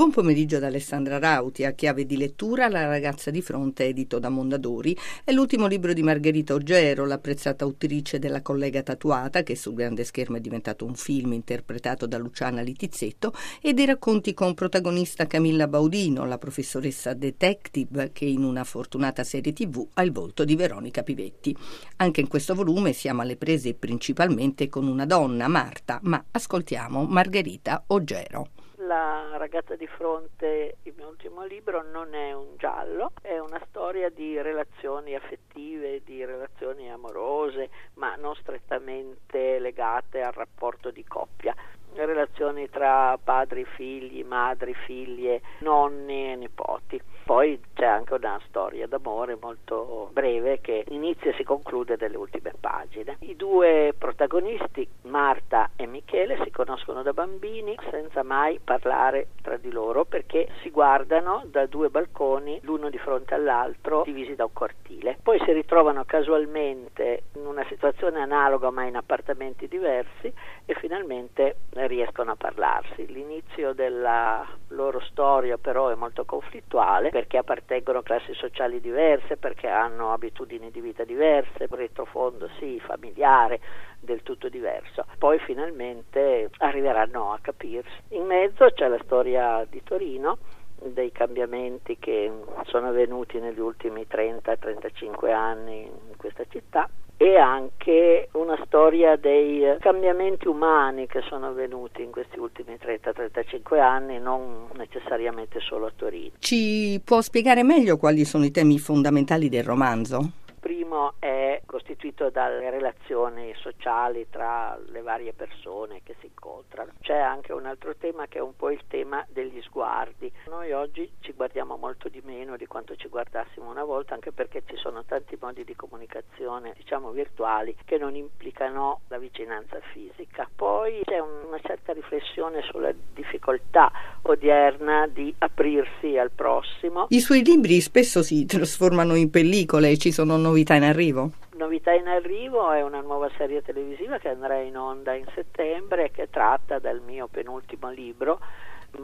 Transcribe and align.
Buon 0.00 0.12
pomeriggio 0.12 0.56
ad 0.56 0.64
Alessandra 0.64 1.18
Rauti, 1.18 1.66
a 1.66 1.72
chiave 1.72 2.06
di 2.06 2.16
lettura 2.16 2.70
La 2.70 2.86
ragazza 2.86 3.30
di 3.30 3.42
fronte, 3.42 3.84
edito 3.84 4.18
da 4.18 4.30
Mondadori. 4.30 4.96
È 5.22 5.30
l'ultimo 5.30 5.66
libro 5.66 5.92
di 5.92 6.02
Margherita 6.02 6.54
Oggero, 6.54 7.04
l'apprezzata 7.04 7.66
autrice 7.66 8.18
della 8.18 8.40
collega 8.40 8.82
tatuata, 8.82 9.42
che 9.42 9.54
sul 9.54 9.74
grande 9.74 10.04
schermo 10.04 10.38
è 10.38 10.40
diventato 10.40 10.86
un 10.86 10.94
film 10.94 11.34
interpretato 11.34 12.06
da 12.06 12.16
Luciana 12.16 12.62
Litizzetto, 12.62 13.34
e 13.60 13.74
dei 13.74 13.84
racconti 13.84 14.32
con 14.32 14.54
protagonista 14.54 15.26
Camilla 15.26 15.68
Baudino, 15.68 16.24
la 16.24 16.38
professoressa 16.38 17.12
detective 17.12 18.08
che 18.10 18.24
in 18.24 18.42
una 18.42 18.64
fortunata 18.64 19.22
serie 19.22 19.52
tv 19.52 19.86
ha 19.92 20.02
il 20.02 20.12
volto 20.12 20.46
di 20.46 20.56
Veronica 20.56 21.02
Pivetti. 21.02 21.54
Anche 21.96 22.22
in 22.22 22.28
questo 22.28 22.54
volume 22.54 22.94
siamo 22.94 23.20
alle 23.20 23.36
prese 23.36 23.74
principalmente 23.74 24.70
con 24.70 24.86
una 24.86 25.04
donna, 25.04 25.46
Marta, 25.46 26.00
ma 26.04 26.24
ascoltiamo 26.30 27.04
Margherita 27.04 27.84
Oggero. 27.88 28.48
La 28.90 29.36
ragazza 29.36 29.76
di 29.76 29.86
fronte, 29.86 30.78
il 30.82 30.94
mio 30.96 31.06
ultimo 31.06 31.44
libro, 31.44 31.80
non 31.80 32.12
è 32.12 32.32
un 32.32 32.56
giallo, 32.56 33.12
è 33.22 33.38
una 33.38 33.64
storia 33.68 34.08
di 34.10 34.42
relazioni 34.42 35.14
affettive, 35.14 36.02
di 36.02 36.24
relazioni 36.24 36.90
amorose, 36.90 37.70
ma 37.94 38.16
non 38.16 38.34
strettamente 38.34 39.60
legate 39.60 40.22
al 40.22 40.32
rapporto 40.32 40.90
di 40.90 41.04
coppia. 41.04 41.54
Relazioni 41.94 42.68
tra 42.68 43.16
padri, 43.40 43.64
figli, 43.64 44.22
madri, 44.22 44.74
figlie, 44.74 45.40
nonni 45.60 46.32
e 46.32 46.36
nipoti. 46.36 47.00
Poi 47.24 47.58
c'è 47.74 47.86
anche 47.86 48.14
una 48.14 48.40
storia 48.48 48.86
d'amore 48.86 49.38
molto 49.40 50.10
breve 50.12 50.60
che 50.60 50.84
inizia 50.88 51.30
e 51.30 51.34
si 51.34 51.44
conclude 51.44 51.96
nelle 51.98 52.16
ultime 52.16 52.52
pagine. 52.58 53.16
I 53.20 53.36
due 53.36 53.94
protagonisti, 53.96 54.86
Marta 55.02 55.70
e 55.76 55.86
Michele, 55.86 56.40
si 56.42 56.50
conoscono 56.50 57.02
da 57.02 57.12
bambini 57.12 57.76
senza 57.88 58.22
mai 58.22 58.58
parlare 58.62 59.28
tra 59.42 59.56
di 59.56 59.70
loro 59.70 60.04
perché 60.04 60.48
si 60.60 60.70
guardano 60.70 61.44
da 61.46 61.66
due 61.66 61.88
balconi, 61.88 62.58
l'uno 62.62 62.90
di 62.90 62.98
fronte 62.98 63.34
all'altro, 63.34 64.02
divisi 64.04 64.34
da 64.34 64.44
un 64.44 64.52
cortile. 64.52 65.16
Poi 65.22 65.38
si 65.44 65.52
ritrovano 65.52 66.04
casualmente 66.04 67.22
in 67.36 67.46
una 67.46 67.64
situazione 67.68 68.20
analoga 68.20 68.70
ma 68.70 68.84
in 68.84 68.96
appartamenti 68.96 69.68
diversi 69.68 70.32
e 70.66 70.74
finalmente 70.74 71.56
riescono 71.74 72.32
a 72.32 72.36
parlarsi. 72.36 73.06
L'inizio 73.30 73.74
della 73.74 74.44
loro 74.70 74.98
storia 75.02 75.56
però 75.56 75.88
è 75.88 75.94
molto 75.94 76.24
conflittuale 76.24 77.10
perché 77.10 77.38
appartengono 77.38 77.98
a 77.98 78.02
classi 78.02 78.34
sociali 78.34 78.80
diverse, 78.80 79.36
perché 79.36 79.68
hanno 79.68 80.12
abitudini 80.12 80.72
di 80.72 80.80
vita 80.80 81.04
diverse, 81.04 81.68
retrofondo 81.70 82.50
sì, 82.58 82.80
familiare, 82.80 83.60
del 84.00 84.24
tutto 84.24 84.48
diverso. 84.48 85.06
Poi 85.16 85.38
finalmente 85.38 86.50
arriveranno 86.58 87.30
a 87.30 87.38
capirsi. 87.40 88.02
In 88.08 88.26
mezzo 88.26 88.68
c'è 88.72 88.88
la 88.88 89.00
storia 89.04 89.64
di 89.70 89.80
Torino 89.84 90.38
dei 90.74 91.12
cambiamenti 91.12 91.98
che 92.00 92.32
sono 92.64 92.88
avvenuti 92.88 93.38
negli 93.38 93.60
ultimi 93.60 94.08
30-35 94.10 95.32
anni 95.32 95.82
in 95.82 96.16
questa 96.16 96.42
città 96.48 96.90
e 97.22 97.36
anche 97.36 98.30
una 98.32 98.58
storia 98.64 99.14
dei 99.16 99.76
cambiamenti 99.80 100.48
umani 100.48 101.06
che 101.06 101.20
sono 101.28 101.48
avvenuti 101.48 102.00
in 102.00 102.10
questi 102.10 102.38
ultimi 102.38 102.78
30-35 102.82 103.78
anni, 103.78 104.18
non 104.18 104.68
necessariamente 104.78 105.60
solo 105.60 105.84
a 105.84 105.92
Torino. 105.94 106.30
Ci 106.38 106.98
può 107.04 107.20
spiegare 107.20 107.62
meglio 107.62 107.98
quali 107.98 108.24
sono 108.24 108.46
i 108.46 108.50
temi 108.50 108.78
fondamentali 108.78 109.50
del 109.50 109.64
romanzo? 109.64 110.30
Primo 110.70 111.14
è 111.18 111.60
costituito 111.66 112.30
dalle 112.30 112.70
relazioni 112.70 113.52
sociali 113.56 114.28
tra 114.30 114.78
le 114.86 115.02
varie 115.02 115.32
persone 115.32 116.00
che 116.04 116.14
si 116.20 116.26
incontrano. 116.26 116.92
C'è 117.00 117.16
anche 117.16 117.52
un 117.52 117.66
altro 117.66 117.96
tema 117.96 118.28
che 118.28 118.38
è 118.38 118.40
un 118.40 118.54
po' 118.54 118.70
il 118.70 118.82
tema 118.86 119.26
degli 119.28 119.60
sguardi. 119.62 120.32
Noi 120.46 120.70
oggi 120.70 121.10
ci 121.22 121.32
guardiamo 121.32 121.76
molto 121.76 122.08
di 122.08 122.22
meno 122.24 122.56
di 122.56 122.66
quanto 122.66 122.94
ci 122.94 123.08
guardassimo 123.08 123.68
una 123.68 123.82
volta, 123.82 124.14
anche 124.14 124.30
perché 124.30 124.62
ci 124.64 124.76
sono 124.76 125.04
tanti 125.04 125.36
modi 125.40 125.64
di 125.64 125.74
comunicazione, 125.74 126.74
diciamo 126.76 127.10
virtuali, 127.10 127.76
che 127.84 127.98
non 127.98 128.14
implicano 128.14 129.00
la 129.08 129.18
vicinanza 129.18 129.80
fisica. 129.92 130.48
Poi 130.54 131.02
c'è 131.04 131.18
una 131.18 131.58
certa 131.58 131.92
riflessione 131.92 132.62
sulla 132.62 132.92
difficoltà 132.92 133.90
odierna 134.30 135.06
di 135.06 135.34
aprirsi 135.38 136.16
al 136.18 136.30
prossimo. 136.30 137.06
I 137.10 137.20
suoi 137.20 137.42
libri 137.42 137.80
spesso 137.80 138.22
si 138.22 138.46
trasformano 138.46 139.14
in 139.14 139.30
pellicole 139.30 139.90
e 139.90 139.98
ci 139.98 140.12
sono 140.12 140.36
novità 140.36 140.74
in 140.74 140.84
arrivo? 140.84 141.30
Novità 141.56 141.92
in 141.92 142.08
arrivo 142.08 142.70
è 142.72 142.82
una 142.82 143.00
nuova 143.00 143.28
serie 143.36 143.62
televisiva 143.62 144.18
che 144.18 144.28
andrà 144.28 144.58
in 144.60 144.76
onda 144.76 145.14
in 145.14 145.26
settembre 145.34 146.06
e 146.06 146.10
che 146.10 146.28
tratta 146.30 146.78
dal 146.78 147.00
mio 147.04 147.28
penultimo 147.30 147.90
libro, 147.90 148.40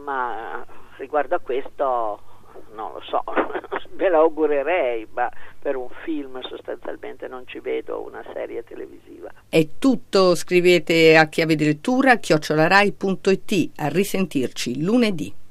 ma 0.03 0.65
riguardo 0.97 1.35
a 1.35 1.39
questo 1.39 2.19
non 2.73 2.93
lo 2.93 3.01
so, 3.01 3.23
ve 3.95 4.09
l'augurerei, 4.09 5.07
ma 5.11 5.29
per 5.59 5.75
un 5.75 5.89
film 6.03 6.39
sostanzialmente 6.41 7.27
non 7.27 7.43
ci 7.45 7.59
vedo 7.59 8.01
una 8.01 8.23
serie 8.33 8.63
televisiva. 8.63 9.29
È 9.49 9.67
tutto, 9.79 10.35
scrivete 10.35 11.17
a 11.17 11.27
chiave 11.27 11.55
di 11.55 11.65
lettura 11.65 12.17
chiocciolarai.it, 12.17 13.71
a 13.77 13.87
risentirci 13.87 14.83
lunedì. 14.83 15.45